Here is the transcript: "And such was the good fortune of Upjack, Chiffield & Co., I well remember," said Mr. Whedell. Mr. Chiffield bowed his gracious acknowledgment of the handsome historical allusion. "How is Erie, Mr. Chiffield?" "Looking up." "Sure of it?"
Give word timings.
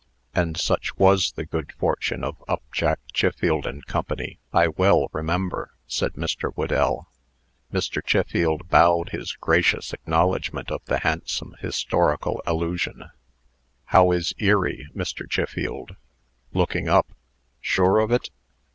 "And 0.33 0.57
such 0.59 0.97
was 0.97 1.33
the 1.33 1.45
good 1.45 1.73
fortune 1.73 2.23
of 2.23 2.43
Upjack, 2.47 2.99
Chiffield 3.13 3.67
& 3.79 3.87
Co., 3.87 4.03
I 4.51 4.67
well 4.69 5.09
remember," 5.11 5.75
said 5.85 6.13
Mr. 6.13 6.51
Whedell. 6.55 7.05
Mr. 7.71 8.03
Chiffield 8.03 8.67
bowed 8.67 9.09
his 9.09 9.33
gracious 9.33 9.93
acknowledgment 9.93 10.71
of 10.71 10.83
the 10.85 11.01
handsome 11.01 11.55
historical 11.59 12.41
allusion. 12.47 13.11
"How 13.85 14.11
is 14.11 14.33
Erie, 14.39 14.87
Mr. 14.95 15.29
Chiffield?" 15.29 15.95
"Looking 16.51 16.89
up." 16.89 17.11
"Sure 17.59 17.99
of 17.99 18.11
it?" 18.11 18.31